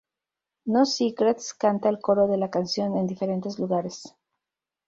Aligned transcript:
No 0.75 0.83
Secrets 0.87 1.53
canta 1.53 1.87
el 1.87 1.99
coro 1.99 2.25
de 2.27 2.37
la 2.39 2.49
canción 2.49 2.97
en 2.97 3.05
diferentes 3.05 3.59
lugares. 3.59 4.15